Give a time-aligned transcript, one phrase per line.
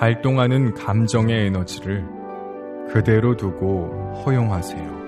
[0.00, 2.02] 발동하는 감정의 에너지를
[2.90, 4.98] 그대로 두고 허용하세요.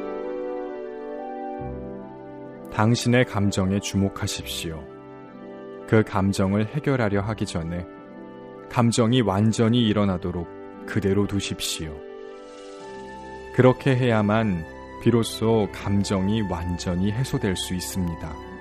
[2.74, 4.84] 당신의 감정에 주목하십시오.
[5.88, 7.86] 그 감정을 해결하려 하기 전에
[8.68, 10.46] 감정이 완전히 일어나도록
[10.84, 11.96] 그대로 두십시오.
[13.54, 14.62] 그렇게 해야만
[15.02, 18.51] 비로소 감정이 완전히 해소될 수 있습니다.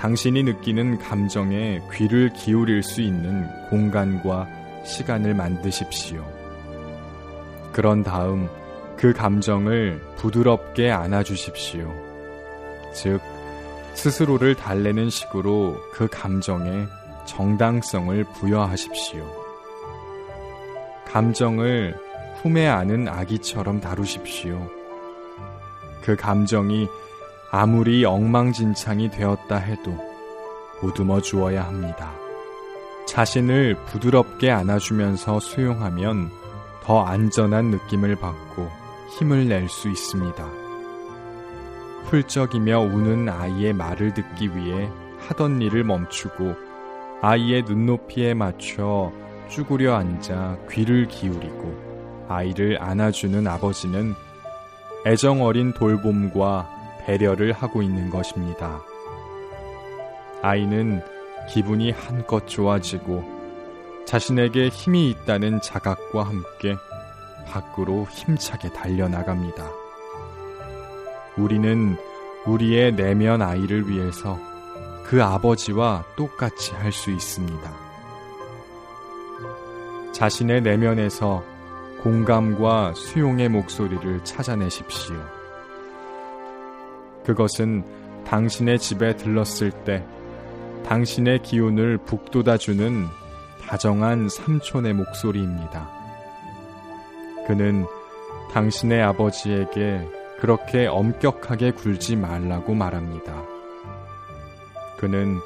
[0.00, 4.48] 당신이 느끼는 감정에 귀를 기울일 수 있는 공간과
[4.82, 6.24] 시간을 만드십시오.
[7.74, 8.48] 그런 다음
[8.96, 11.92] 그 감정을 부드럽게 안아주십시오.
[12.94, 13.20] 즉,
[13.92, 16.86] 스스로를 달래는 식으로 그 감정에
[17.26, 19.22] 정당성을 부여하십시오.
[21.08, 21.94] 감정을
[22.40, 24.66] 품에 안은 아기처럼 다루십시오.
[26.02, 26.88] 그 감정이
[27.52, 29.96] 아무리 엉망진창이 되었다 해도
[30.80, 32.12] 보듬어 주어야 합니다.
[33.06, 36.30] 자신을 부드럽게 안아주면서 수용하면
[36.84, 38.70] 더 안전한 느낌을 받고
[39.18, 40.48] 힘을 낼 수 있습니다.
[42.04, 46.54] 훌쩍이며 우는 아이의 말을 듣기 위해 하던 일을 멈추고
[47.20, 49.12] 아이의 눈높이에 맞춰
[49.48, 54.14] 쭈그려 앉아 귀를 기울이고 아이를 안아주는 아버지는
[55.04, 58.80] 애정 어린 돌봄과 배려를 하고 있는 것입니다.
[60.42, 61.02] 아이는
[61.48, 63.24] 기분이 한껏 좋아지고
[64.06, 66.76] 자신에게 힘이 있다는 자각과 함께
[67.46, 69.70] 밖으로 힘차게 달려나갑니다.
[71.36, 71.96] 우리는
[72.46, 74.38] 우리의 내면 아이를 위해서
[75.04, 77.90] 그 아버지와 똑같이 할 수 있습니다.
[80.12, 81.42] 자신의 내면에서
[82.02, 85.39] 공감과 수용의 목소리를 찾아내십시오.
[87.24, 87.84] 그것은
[88.26, 90.04] 당신의 집에 들렀을 때
[90.86, 93.06] 당신의 기운을 북돋아주는
[93.60, 95.88] 다정한 삼촌의 목소리입니다.
[97.46, 97.86] 그는
[98.52, 100.08] 당신의 아버지에게
[100.40, 103.44] 그렇게 엄격하게 굴지 말라고 말합니다.
[104.98, 105.38] 그는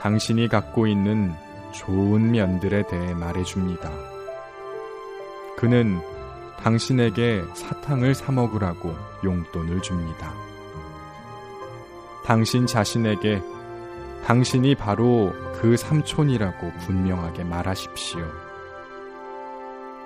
[0.00, 1.32] 당신이 갖고 있는
[1.72, 3.90] 좋은 면들에 대해 말해줍니다.
[5.56, 6.00] 그는
[6.60, 10.47] 당신에게 사탕을 사먹으라고 용돈을 줍니다.
[12.28, 13.40] 당신 자신에게
[14.26, 18.20] 당신이 바로 그 삼촌이라고 분명하게 말하십시오.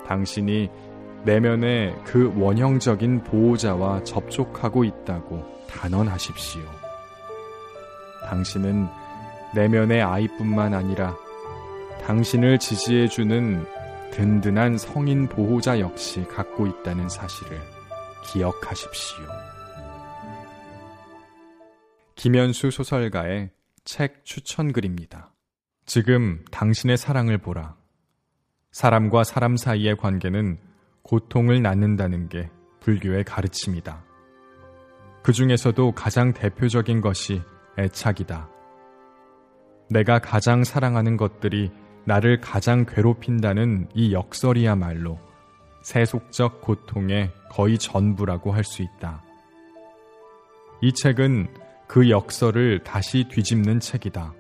[0.07, 0.71] 당신이
[1.25, 6.63] 내면의 그 원형적인 보호자와 접촉하고 있다고 단언하십시오.
[8.27, 8.87] 당신은
[9.57, 11.17] 내면의 아이뿐만 아니라
[12.07, 13.67] 당신을 지지해주는
[14.13, 17.61] 든든한 성인 보호자 역시 갖고 있다는 사실을
[18.27, 19.25] 기억하십시오.
[22.23, 23.51] 김현수 소설가의
[23.85, 25.33] 책 추천글입니다.
[25.87, 27.75] 지금 당신의 사랑을 보라.
[28.71, 30.61] 사람과 사람 사이의 관계는
[31.03, 34.05] 고통을 낳는다는 게 불교의 가르침이다.
[35.25, 37.43] 그 중에서도 가장 대표적인 것이
[37.77, 38.49] 애착이다.
[39.91, 41.73] 내가 가장 사랑하는 것들이
[42.05, 45.19] 나를 가장 괴롭힌다는 이 역설이야말로
[45.83, 49.25] 세속적 고통의 거의 전부라고 할 수 있다.
[50.83, 51.62] 이 책은
[51.93, 54.33] 그 역설을 다시 뒤집는 책이다.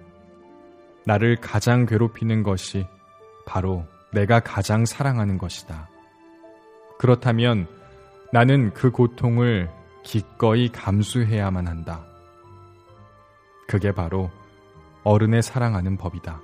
[1.04, 2.86] 나를 가장 괴롭히는 것이
[3.44, 5.90] 바로 내가 가장 사랑하는 것이다.
[6.98, 7.66] 그렇다면
[8.32, 9.68] 나는 그 고통을
[10.02, 12.06] 기꺼이 감수해야만 한다.
[13.69, 14.30] 그게 바로
[15.04, 16.40] 어른의 사랑하는 법이다.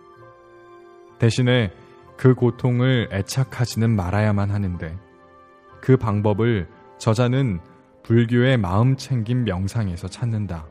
[1.18, 1.72] 대신에
[2.18, 4.94] 그 고통을 애착하지는 말아야만 하는데
[5.80, 6.68] 그 방법을
[6.98, 7.60] 저자는
[8.02, 10.66] 불교의 마음 챙김 명상에서 찾는다.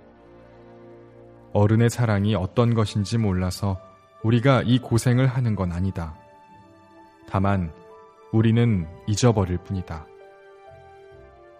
[1.57, 3.81] 어른의 사랑이 어떤 것인지 몰라서
[4.21, 6.15] 우리가 이 고생을 하는 건 아니다.
[7.27, 7.73] 다만
[8.31, 10.05] 우리는 잊어버릴 뿐이다.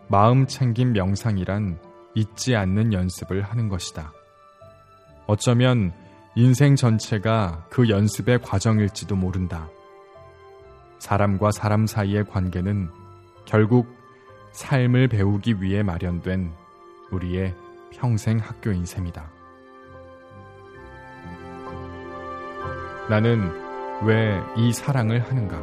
[0.08, 1.80] 마음 챙김 명상이란
[2.14, 4.14] 잊지 않는 연습을 하는 것이다.
[5.26, 5.92] 어쩌면
[6.36, 9.68] 인생 전체가 그 연습의 과정일지도 모른다.
[11.00, 12.90] 사람과 사람 사이의 관계는
[13.46, 13.88] 결국
[14.52, 16.54] 삶을 배우기 위해 마련된
[17.10, 17.56] 우리의
[17.92, 19.37] 평생 학교인 셈이다.
[23.10, 23.52] 나는
[24.04, 25.62] 왜 이 사랑을 하는가?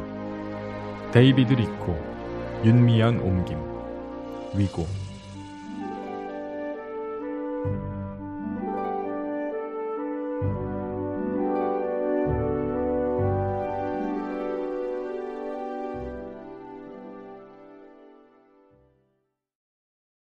[1.11, 1.95] 데이비드 리코,
[2.65, 3.57] 윤미연 옮김,
[4.55, 4.85] 위고.